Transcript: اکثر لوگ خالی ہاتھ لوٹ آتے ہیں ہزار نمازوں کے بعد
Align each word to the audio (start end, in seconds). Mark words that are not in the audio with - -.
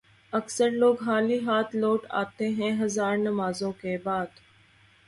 اکثر 0.33 0.69
لوگ 0.73 0.95
خالی 0.99 1.37
ہاتھ 1.45 1.75
لوٹ 1.75 2.05
آتے 2.21 2.49
ہیں 2.51 2.71
ہزار 2.79 3.17
نمازوں 3.19 3.71
کے 3.81 3.97
بعد 4.03 4.39